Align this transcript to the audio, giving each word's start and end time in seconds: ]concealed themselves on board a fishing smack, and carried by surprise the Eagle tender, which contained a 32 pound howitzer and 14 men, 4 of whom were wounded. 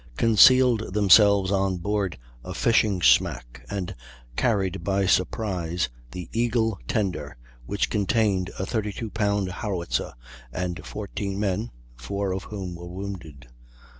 ]concealed 0.17 0.95
themselves 0.95 1.51
on 1.51 1.77
board 1.77 2.17
a 2.43 2.55
fishing 2.55 3.03
smack, 3.03 3.63
and 3.69 3.93
carried 4.35 4.83
by 4.83 5.05
surprise 5.05 5.89
the 6.09 6.27
Eagle 6.31 6.79
tender, 6.87 7.37
which 7.67 7.87
contained 7.91 8.49
a 8.57 8.65
32 8.65 9.11
pound 9.11 9.47
howitzer 9.51 10.13
and 10.51 10.83
14 10.83 11.39
men, 11.39 11.69
4 11.97 12.31
of 12.33 12.45
whom 12.45 12.73
were 12.73 12.87
wounded. 12.87 13.47